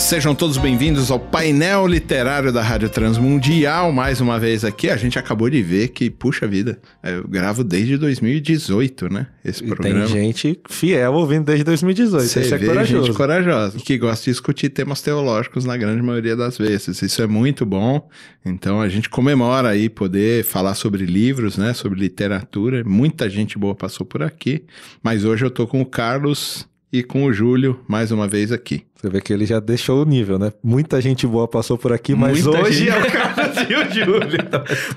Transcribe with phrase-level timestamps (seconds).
[0.00, 3.92] Sejam todos bem-vindos ao painel literário da Rádio Transmundial.
[3.92, 7.96] Mais uma vez aqui, a gente acabou de ver que, puxa vida, eu gravo desde
[7.98, 9.26] 2018, né?
[9.44, 10.06] Esse E programa.
[10.06, 12.24] Tem gente fiel ouvindo desde 2018.
[12.24, 13.06] Você Isso é vê corajoso.
[13.06, 17.00] gente corajosa, que gosta de discutir temas teológicos na grande maioria das vezes.
[17.02, 18.08] Isso é muito bom.
[18.44, 21.72] Então a gente comemora aí poder falar sobre livros, né?
[21.74, 22.82] Sobre literatura.
[22.84, 24.64] Muita gente boa passou por aqui.
[25.02, 28.82] Mas hoje eu tô com o Carlos e com o Júlio mais uma vez aqui.
[29.00, 30.52] Você vê que ele já deixou o nível, né?
[30.62, 33.94] Muita gente boa passou por aqui, mas Muita hoje gente- é o Carlos e o
[33.94, 34.38] Júlio.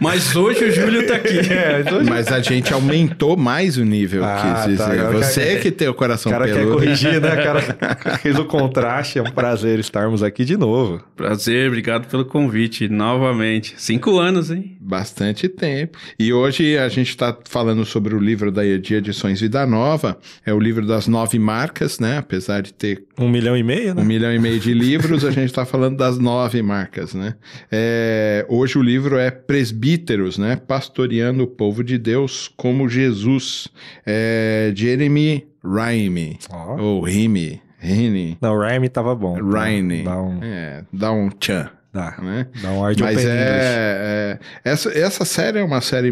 [0.02, 1.34] Mas hoje o Júlio tá aqui.
[1.54, 5.00] É, hoje Mas a gente aumentou mais o nível, Ah, quis tá, dizer.
[5.00, 6.74] agora Você quer- que tem o o coração cara quer peludo.
[6.78, 7.34] corrigir, né?
[7.34, 7.62] O cara
[8.22, 9.20] fez o contraste.
[9.20, 11.02] É um prazer estarmos aqui de novo.
[11.16, 13.76] Prazer, obrigado pelo convite novamente.
[13.78, 14.76] Cinco anos, hein?
[14.82, 15.98] Bastante tempo.
[16.20, 20.18] E hoje a gente está falando sobre o livro da de Edições Vida Nova.
[20.46, 22.18] É o livro das nove marcas, né?
[22.18, 24.02] Apesar de ter Um milhão e meio, né?
[24.02, 27.36] um milhão e meio de livros, a gente está falando das nove marcas, né?
[27.72, 30.56] É, hoje o livro é Presbíteros, né?
[30.56, 33.68] Pastoreando o povo de Deus como Jesus.
[34.06, 36.38] É Jeremy Raimi.
[36.52, 36.78] Ó.
[36.82, 37.62] Ou Rime.
[37.80, 38.38] Rine.
[38.42, 39.36] Não, Rhyme tava bom.
[39.42, 40.04] Raine.
[40.04, 42.48] Dá um, É, dá um tchan, dá, né?
[42.62, 46.08] dá um ar de Mas é, é- essa, essa série é uma série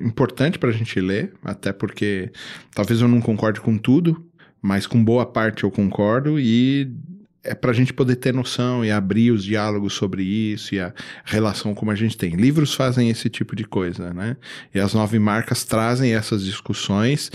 [0.00, 2.32] importante pra gente ler, até porque
[2.74, 4.20] talvez eu não concorde com tudo,
[4.60, 6.90] mas com boa parte eu concordo e
[7.46, 10.92] é pra gente poder ter noção e abrir os diálogos sobre isso e a
[11.24, 12.34] relação como a gente tem.
[12.34, 14.36] Livros fazem esse tipo de coisa, né?
[14.74, 17.30] E as nove marcas trazem essas discussões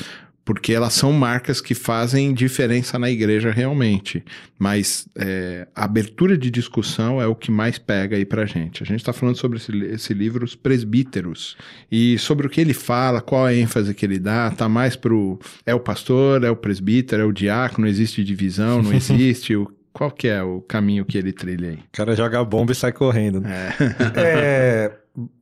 [0.54, 4.22] porque elas são marcas que fazem diferença na igreja realmente.
[4.60, 8.84] Mas é, a abertura de discussão é o que mais pega aí pra gente.
[8.84, 11.56] A gente está falando sobre esse, esse livro, Os Presbíteros,
[11.90, 15.40] e sobre o que ele fala, qual a ênfase que ele dá, tá mais pro
[15.66, 20.12] é o pastor, é o presbítero, é o diácono, existe divisão, não existe, o, qual
[20.12, 21.76] que é o caminho que ele trilha aí?
[21.78, 23.40] O cara joga a bomba e sai correndo.
[23.40, 23.74] né?
[24.18, 24.92] É,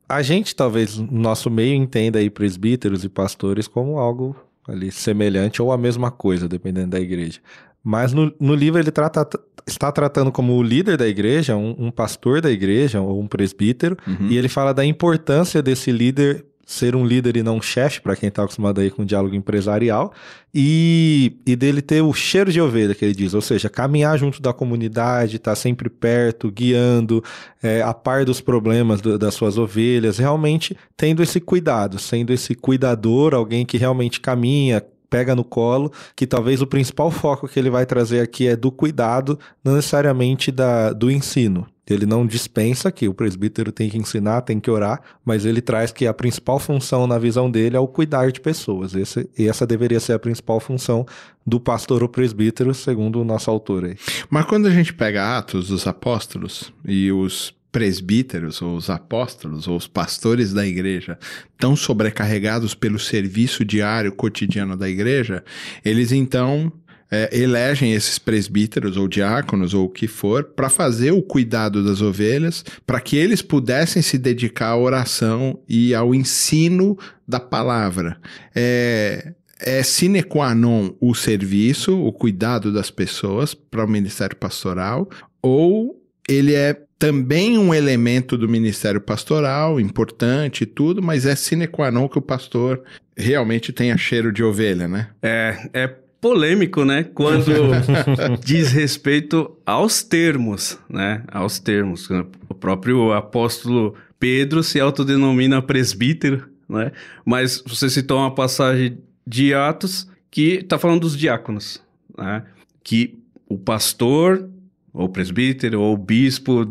[0.08, 4.36] a gente, talvez, no nosso meio, entenda aí presbíteros e pastores como algo
[4.70, 7.40] ali semelhante ou a mesma coisa, dependendo da igreja.
[7.82, 9.26] Mas no, no livro ele trata,
[9.66, 13.96] está tratando como o líder da igreja, um, um pastor da igreja ou um presbítero,
[14.06, 14.28] Uhum.
[14.28, 18.14] e ele fala da importância desse líder ser um líder e não um chefe, para
[18.14, 20.12] quem está acostumado aí com diálogo empresarial,
[20.54, 24.40] e, e dele ter o cheiro de ovelha, que ele diz, ou seja, caminhar junto
[24.40, 27.24] da comunidade, estar sempre perto, guiando,
[27.60, 32.54] é, a par dos problemas do- das suas ovelhas, realmente tendo esse cuidado, sendo esse
[32.54, 37.68] cuidador, alguém que realmente caminha, pega no colo, que talvez o principal foco que ele
[37.68, 41.66] vai trazer aqui é do cuidado, não necessariamente da, do ensino.
[41.88, 45.90] Ele não dispensa que o presbítero tem que ensinar, tem que orar, mas ele traz
[45.90, 48.94] que a principal função na visão dele é o cuidar de pessoas.
[48.94, 51.04] Esse, e essa deveria ser a principal função
[51.44, 53.96] do pastor ou presbítero, segundo o nosso autor aí.
[54.28, 59.76] Mas quando a gente pega Atos dos Apóstolos e os presbíteros, ou os apóstolos, ou
[59.76, 61.18] os pastores da igreja,
[61.58, 65.44] tão sobrecarregados pelo serviço diário, cotidiano da igreja,
[65.84, 66.72] eles então
[67.10, 72.00] é, elegem esses presbíteros ou diáconos ou o que for para fazer o cuidado das
[72.00, 78.16] ovelhas, para que eles pudessem se dedicar à oração e ao ensino da palavra.
[78.54, 85.08] É, é sine qua non o serviço, o cuidado das pessoas para o ministério pastoral,
[85.42, 91.66] ou ele é também um elemento do ministério pastoral, importante e tudo, mas é sine
[91.66, 92.82] qua non que o pastor
[93.16, 95.08] realmente tenha cheiro de ovelha, né?
[95.22, 95.88] É, é
[96.20, 97.02] polêmico, né?
[97.02, 97.52] Quando
[98.44, 101.22] diz respeito aos termos, né?
[101.32, 102.06] Aos termos.
[102.50, 106.92] O próprio apóstolo Pedro se autodenomina presbítero, né?
[107.24, 111.82] Mas você citou uma passagem de Atos que está falando dos diáconos,
[112.16, 112.44] né?
[112.84, 113.18] Que
[113.48, 114.50] o pastor,
[114.92, 116.66] ou presbítero, ou bispo,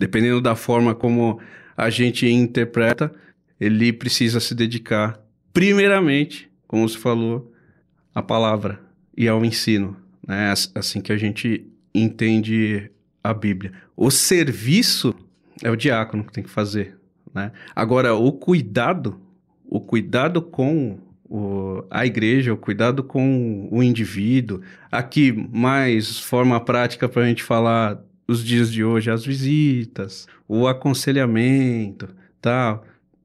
[0.00, 1.38] dependendo da forma como
[1.76, 3.12] a gente interpreta,
[3.60, 5.20] ele precisa se dedicar,
[5.52, 7.52] primeiramente, como você falou,
[8.14, 8.80] à palavra
[9.14, 9.94] e ao ensino.
[10.26, 10.50] Né?
[10.50, 12.90] As- Assim que a gente entende
[13.22, 13.72] a Bíblia.
[13.94, 15.14] O serviço
[15.62, 16.96] é o diácono que tem que fazer.
[17.34, 17.52] Né?
[17.76, 19.20] Agora, o cuidado,
[19.66, 20.98] o cuidado com
[21.28, 27.42] o- a igreja, o cuidado com o indivíduo, aqui mais forma prática para a gente
[27.42, 28.00] falar
[28.30, 32.08] os dias de hoje, as visitas, o aconselhamento,
[32.40, 32.84] tal.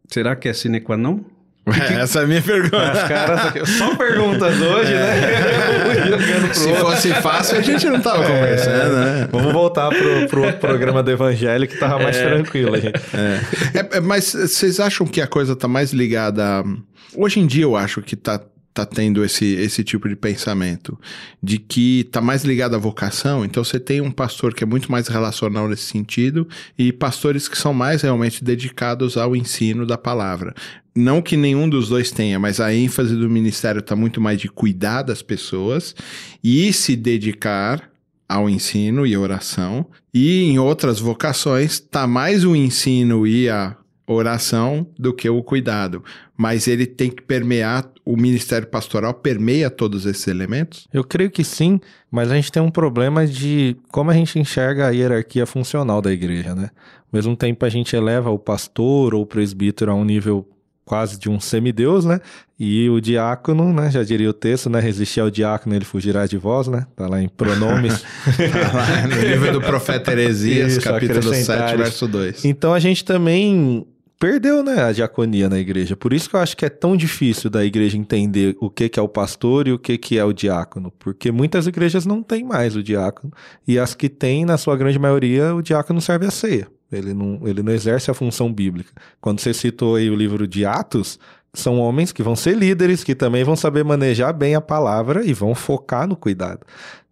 [0.09, 1.19] Será que é sine qua non?
[1.99, 2.91] Essa é a minha pergunta.
[2.91, 5.15] As caras, só perguntas hoje, né?
[6.05, 6.85] Jogando pro Se outro.
[6.85, 9.27] fosse fácil, a gente não tava conversando, né?
[9.31, 13.01] Vamos voltar pro, pro outro programa do Evangelho que tava mais tranquilo, gente.
[13.73, 16.43] É, é, mas vocês acham que a coisa tá mais ligada.
[16.59, 16.63] a-
[17.17, 18.39] Hoje em dia eu acho que tá,
[18.75, 20.99] tá tendo esse, esse tipo de pensamento.
[21.41, 23.45] De que tá mais ligado à vocação.
[23.45, 26.45] Então você tem um pastor que é muito mais relacional nesse sentido.
[26.77, 30.53] E pastores que são mais realmente dedicados ao ensino da palavra.
[30.93, 34.49] Não que nenhum dos dois tenha, mas a ênfase do ministério tá muito mais de
[34.49, 35.95] cuidar das pessoas
[36.43, 37.89] e se dedicar
[38.27, 39.85] ao ensino e oração.
[40.13, 43.75] E em outras vocações, tá mais o ensino e a
[44.07, 46.03] oração do que o cuidado.
[46.37, 50.87] Mas ele tem que permear, o ministério pastoral permeia todos esses elementos?
[50.93, 51.79] Eu creio que sim,
[52.11, 56.11] mas a gente tem um problema de como a gente enxerga a hierarquia funcional da
[56.11, 56.69] igreja, né?
[57.11, 60.47] Ao mesmo tempo a gente eleva o pastor ou o presbítero a um nível
[60.85, 62.19] quase de um semideus, né?
[62.59, 63.89] E o diácono, né?
[63.89, 64.79] Já diria o texto, né?
[64.79, 66.85] Resistir ao diácono, ele fugirá de vós, né?
[66.95, 68.03] Tá lá em pronomes.
[68.37, 71.79] Tá lá no livro do profeta Heresias, Isso, capítulo 7, acrescentares.
[71.79, 72.45] verso 2.
[72.45, 73.85] Então a gente também
[74.19, 75.95] perdeu, né, a diaconia na igreja.
[75.95, 78.99] Por isso que eu acho que é tão difícil da igreja entender o que que
[78.99, 82.43] é o pastor e o que que é o diácono, porque muitas igrejas não têm
[82.43, 83.31] mais o diácono
[83.67, 86.67] e as que têm, na sua grande maioria, o diácono serve a ceia.
[86.91, 88.91] Ele não, ele não exerce a função bíblica.
[89.19, 91.19] Quando você citou aí o livro de Atos,
[91.53, 95.33] são homens que vão ser líderes, que também vão saber manejar bem a palavra e
[95.33, 96.61] vão focar no cuidado.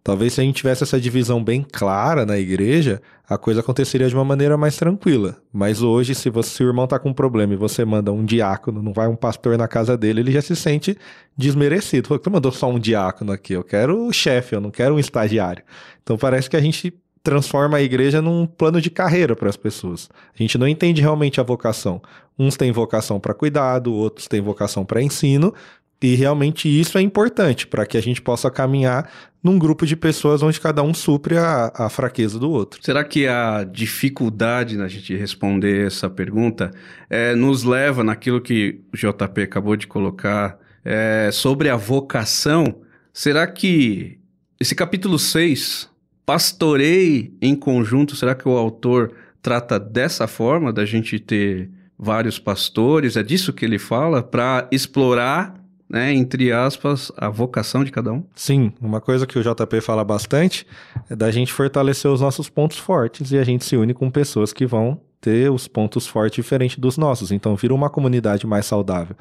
[0.04, 4.14] Talvez se a gente tivesse essa divisão bem clara na igreja, a coisa aconteceria de
[4.14, 5.38] uma maneira mais tranquila.
[5.50, 8.82] Mas hoje, se você, seu irmão tá com um problema e você manda um diácono,
[8.82, 10.94] não vai um pastor na casa dele, ele já se sente
[11.34, 12.06] desmerecido.
[12.06, 14.98] Falou, tu mandou só um diácono aqui, eu quero o chefe, eu não quero um
[14.98, 15.64] estagiário.
[16.02, 16.92] Então parece que a gente
[17.22, 20.10] transforma a igreja num plano de carreira para as pessoas.
[20.38, 22.02] A gente não entende realmente a vocação.
[22.38, 25.54] Uns têm vocação para cuidado, outros têm vocação para ensino,
[26.02, 29.10] e realmente isso é importante para que a gente possa caminhar
[29.42, 32.80] num grupo de pessoas onde cada um supre a, a fraqueza do outro.
[32.82, 36.70] Será que a dificuldade na gente responder essa pergunta
[37.10, 42.80] eh, nos leva naquilo que o JP acabou de colocar eh, sobre a vocação?
[43.12, 44.18] Será que
[44.60, 45.90] esse capítulo 6,
[46.24, 49.12] pastorei em conjunto, será que o autor
[49.42, 53.16] trata dessa forma, da gente ter vários pastores?
[53.16, 54.22] É disso que ele fala?
[54.22, 55.54] Para explorar,
[55.94, 58.24] né, entre aspas, a vocação de cada um?
[58.34, 60.66] Sim, uma coisa que o JP fala bastante
[61.08, 64.52] é da gente fortalecer os nossos pontos fortes e a gente se une com pessoas
[64.52, 67.30] que vão ter os pontos fortes diferentes dos nossos.
[67.30, 69.14] Então vira uma comunidade mais saudável.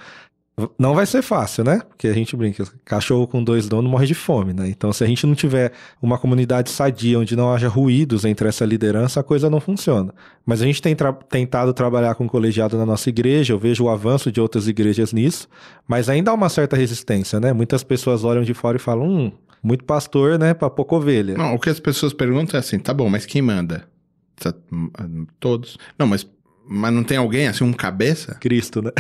[0.78, 1.82] Não vai ser fácil, né?
[1.90, 4.70] Porque a gente brinca, cachorro com dois donos morre de fome, né?
[4.70, 8.64] Então, se a gente não tiver uma comunidade sadia, onde não haja ruídos entre essa
[8.64, 10.14] liderança, a coisa não funciona.
[10.46, 13.90] Mas a gente tem tra tentado trabalhar com colegiado na nossa igreja, eu vejo o
[13.90, 15.48] avanço de outras igrejas nisso,
[15.88, 17.52] mas ainda há uma certa resistência, né?
[17.52, 19.32] Muitas pessoas olham de fora e falam, hum,
[19.64, 21.36] muito pastor, né, pra pouca ovelha.
[21.36, 23.88] Não, o que as pessoas perguntam é assim, tá bom, mas quem manda?
[24.36, 24.54] Tá-
[25.40, 25.78] Todos.
[25.98, 26.28] Não, mas,
[26.68, 28.36] mas não tem alguém, assim, um cabeça?
[28.36, 28.92] Cristo, né?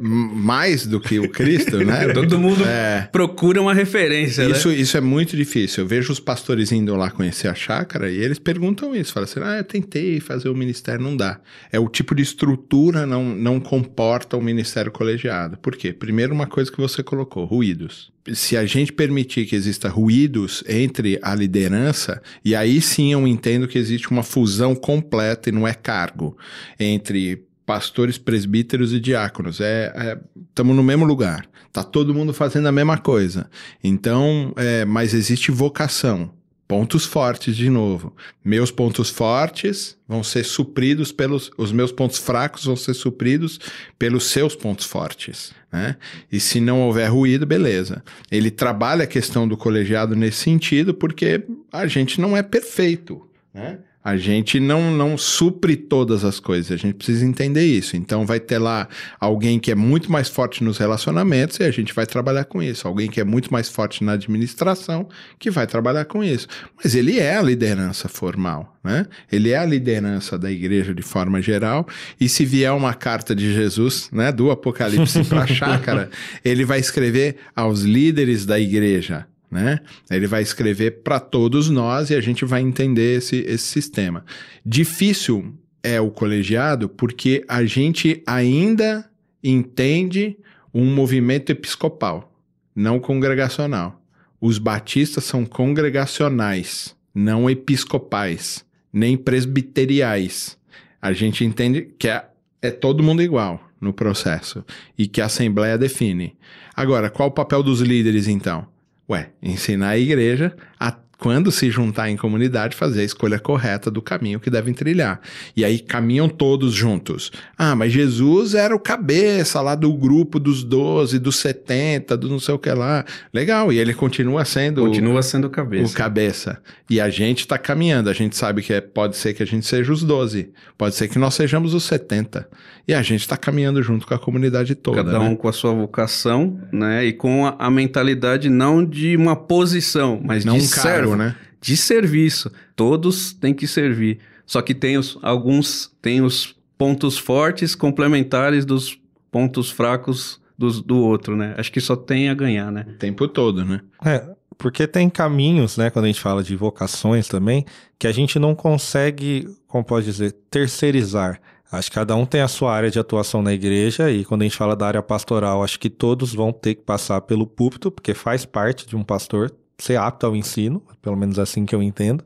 [0.00, 2.08] Mais do que o Cristo, né?
[2.14, 3.08] Todo mundo É.
[3.12, 4.74] procura uma referência, Isso, né?
[4.76, 5.84] isso é muito difícil.
[5.84, 9.12] Eu vejo os pastores indo lá conhecer a chácara e eles perguntam isso.
[9.12, 11.40] Falam assim: ah, eu tentei fazer o ministério, não dá.
[11.70, 15.56] É o tipo de estrutura não, não comporta o ministério colegiado.
[15.58, 15.92] Por quê?
[15.92, 18.10] Primeiro, uma coisa que você colocou: ruídos.
[18.32, 23.68] Se a gente permitir que exista ruídos entre a liderança, e aí sim eu entendo
[23.68, 26.36] que existe uma fusão completa e não é cargo
[26.78, 29.60] entre pastores, presbíteros e diáconos.
[29.60, 30.18] É,
[30.48, 31.46] estamos no mesmo lugar.
[31.72, 33.50] Tá todo mundo fazendo a mesma coisa.
[33.82, 36.30] Então, é, mas existe vocação.
[36.68, 38.12] Pontos fortes de novo.
[38.44, 41.50] Meus pontos fortes vão ser supridos pelos.
[41.56, 43.60] Os meus pontos fracos vão ser supridos
[43.96, 45.52] pelos seus pontos fortes.
[45.72, 45.96] Né?
[46.30, 48.02] E se não houver ruído, beleza.
[48.32, 53.28] Ele trabalha a questão do colegiado nesse sentido, porque a gente não é perfeito.
[53.54, 53.78] Né?
[54.06, 57.96] A gente não, não supre todas as coisas, a gente precisa entender isso.
[57.96, 58.86] Então vai ter lá
[59.18, 62.86] alguém que é muito mais forte nos relacionamentos e a gente vai trabalhar com isso.
[62.86, 65.08] Alguém que é muito mais forte na administração
[65.40, 66.46] que vai trabalhar com isso.
[66.80, 69.06] Mas ele é a liderança formal, né?
[69.32, 71.84] Ele é a liderança da igreja de forma geral.
[72.20, 76.10] E se vier uma carta de Jesus, né, do Apocalipse para a chácara,
[76.44, 79.80] ele vai escrever aos líderes da igreja né?
[80.10, 84.24] Ele vai escrever para todos nós e a gente vai entender esse, esse sistema.
[84.64, 89.08] Difícil é o colegiado porque a gente ainda
[89.42, 90.36] entende
[90.74, 92.32] um movimento episcopal,
[92.74, 94.02] não congregacional.
[94.40, 100.58] Os batistas são congregacionais, não episcopais, nem presbiteriais.
[101.00, 102.24] A gente entende que é,
[102.60, 103.62] é todo mundo igual.
[103.80, 104.64] no processo
[104.96, 106.34] e que a Assembleia define.
[106.74, 108.66] Agora, qual o papel dos líderes então?
[109.08, 114.02] Ué, ensinar a igreja a quando se juntar em comunidade, fazer a escolha correta do
[114.02, 115.20] caminho que devem trilhar.
[115.56, 117.30] E aí caminham todos juntos.
[117.56, 122.38] Ah, mas Jesus era o cabeça lá do grupo dos 12, dos 70, do não
[122.38, 123.04] sei o que lá.
[123.32, 124.82] Legal, e ele continua sendo.
[124.82, 125.92] Continua sendo o cabeça.
[125.92, 126.58] O cabeça.
[126.88, 128.10] E a gente está caminhando.
[128.10, 131.08] A gente sabe que é, pode ser que a gente seja os 12, pode ser
[131.08, 132.48] que nós sejamos os 70.
[132.88, 135.02] E a gente está caminhando junto com a comunidade toda.
[135.02, 135.36] Cada um né?
[135.36, 137.04] com a sua vocação, né?
[137.04, 141.16] E com a, a mentalidade não de uma posição, mas Não de um caro, servo,
[141.16, 141.36] né?
[141.60, 142.50] de serviço.
[142.74, 144.18] Todos têm que servir.
[144.44, 148.98] Só que tem os, alguns têm os pontos fortes complementares dos
[149.30, 151.54] pontos fracos dos, do outro, né?
[151.58, 152.86] Acho que só tem a ganhar, né?
[152.88, 153.80] O tempo todo, né?
[154.04, 154.24] É,
[154.56, 157.64] porque tem caminhos, né, quando a gente fala de vocações também,
[157.98, 161.40] que a gente não consegue, como pode dizer, terceirizar.
[161.70, 164.44] Acho que cada um tem a sua área de atuação na igreja e quando a
[164.44, 168.14] gente fala da área pastoral, acho que todos vão ter que passar pelo púlpito, porque
[168.14, 172.24] faz parte de um pastor ser apto ao ensino, pelo menos assim que eu entendo.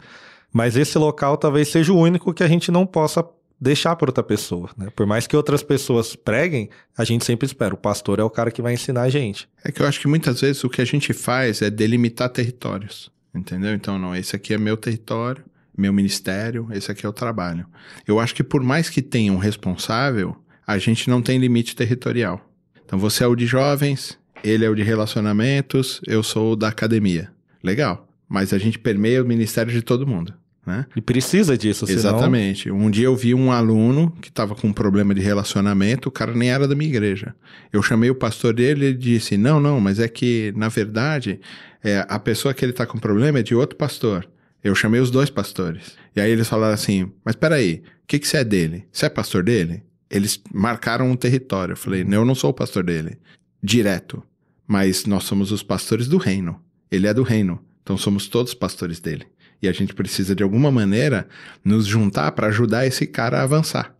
[0.52, 3.25] Mas esse local talvez seja o único que a gente não possa
[3.61, 4.88] deixar para outra pessoa, né?
[4.97, 8.50] Por mais que outras pessoas preguem, a gente sempre espera, o pastor é o cara
[8.50, 9.49] que vai ensinar a gente.
[9.62, 13.11] É que eu acho que muitas vezes o que a gente faz é delimitar territórios,
[13.35, 13.75] entendeu?
[13.75, 15.45] Então, não, esse aqui é meu território,
[15.76, 17.66] meu ministério, esse aqui é o trabalho.
[18.07, 20.35] Eu acho que por mais que tenha um responsável,
[20.66, 22.40] a gente não tem limite territorial.
[22.85, 26.69] Então, você é o de jovens, ele é o de relacionamentos, eu sou o da
[26.69, 27.30] academia.
[27.62, 28.09] Legal.
[28.29, 30.33] Mas a gente permeia o ministério de todo mundo,
[30.64, 30.87] né?
[30.95, 31.99] E precisa disso, senão...
[31.99, 32.71] Exatamente.
[32.71, 36.33] Um dia eu vi um aluno que estava com um problema de relacionamento, o cara
[36.33, 37.35] nem era da minha igreja.
[37.73, 41.40] Eu chamei o pastor dele e ele disse: Não, não, mas é que, na verdade,
[41.83, 44.29] é, a pessoa que ele está com problema é de outro pastor.
[44.62, 45.97] Eu chamei os dois pastores.
[46.14, 48.85] E aí eles falaram assim: Mas peraí, o que, que você é dele?
[48.93, 49.83] Você é pastor dele?
[50.09, 51.73] Eles marcaram um território.
[51.73, 53.19] Eu falei: Eu não sou o pastor dele.
[53.62, 54.23] Direto.
[54.67, 56.61] Mas nós somos os pastores do reino.
[56.90, 57.61] Ele é do reino.
[57.82, 59.26] Então somos todos pastores dele.
[59.62, 61.28] E a gente precisa, de alguma maneira,
[61.64, 63.94] nos juntar para ajudar esse cara a avançar.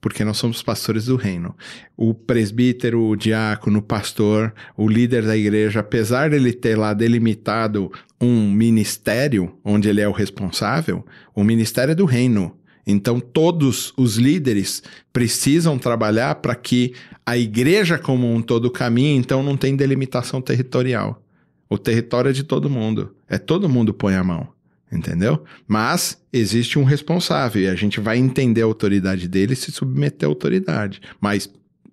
[0.00, 1.54] Porque nós somos pastores do reino.
[1.96, 7.90] O presbítero, o diácono, o pastor, o líder da igreja, apesar dele ter lá delimitado
[8.20, 12.56] um ministério onde ele é o responsável, o ministério é do reino.
[12.86, 16.92] Então, todos os líderes precisam trabalhar para que
[17.24, 21.20] a igreja como um todo caminhe, então não tem delimitação territorial.
[21.68, 23.14] O território é de todo mundo.
[23.28, 24.48] É todo mundo põe a mão.
[24.90, 25.42] Entendeu?
[25.66, 30.28] Mas existe um responsável e a gente vai entender a autoridade dele e se submeter
[30.28, 31.00] à autoridade.
[31.20, 31.50] Mas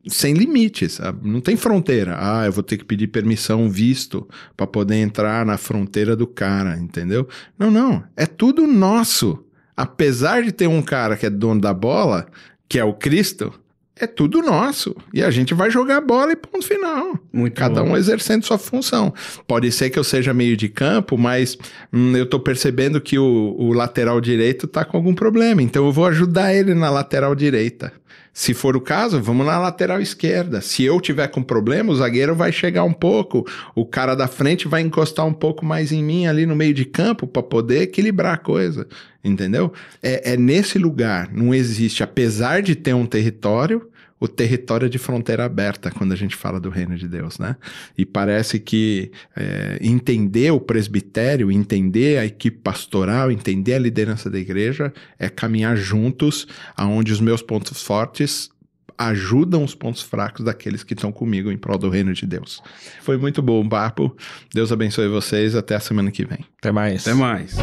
[0.08, 2.18] sem limites, não tem fronteira.
[2.20, 6.78] Ah, eu vou ter que pedir permissão, visto, para poder entrar na fronteira do cara,
[6.78, 7.28] entendeu?
[7.58, 8.04] Não, não.
[8.16, 9.44] É tudo nosso.
[9.76, 12.28] Apesar de ter um cara que é dono da bola,
[12.68, 13.54] que é o Cristo,
[14.00, 14.96] é tudo nosso.
[15.14, 17.18] E a gente vai jogar bola e ponto final.
[17.32, 17.92] Muito Cada bom.
[17.92, 19.14] um exercendo sua função.
[19.48, 21.58] Pode ser que eu seja meio de campo, mas
[21.92, 25.62] hum, eu tô percebendo que o, o lateral direito tá com algum problema.
[25.62, 27.94] Então eu vou ajudar ele na lateral direita.
[28.34, 30.60] Se for o caso, vamos na lateral esquerda.
[30.60, 34.68] Se eu tiver com problema, o zagueiro vai chegar um pouco, o cara da frente
[34.68, 38.34] vai encostar um pouco mais em mim ali no meio de campo para poder equilibrar
[38.34, 38.88] a coisa,
[39.24, 39.72] entendeu?
[40.02, 43.88] É, é nesse lugar, não existe, apesar de ter um território,
[44.24, 47.58] o território é de fronteira aberta quando a gente fala do reino de Deus, né?
[47.98, 54.40] E parece que é, entender o presbitério, entender a equipe pastoral, entender a liderança da
[54.40, 58.50] igreja é caminhar juntos aonde os meus pontos fortes
[58.98, 62.64] ajudam os pontos fracos daqueles que estão comigo em prol do reino de Deus.
[63.02, 64.16] Foi muito bom o papo.
[64.54, 65.54] Deus abençoe vocês.
[65.54, 66.46] Até a semana que vem.
[66.60, 67.06] Até mais.
[67.06, 67.58] Até mais.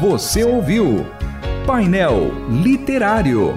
[0.00, 1.06] Você ouviu
[1.64, 3.56] Painel Literário.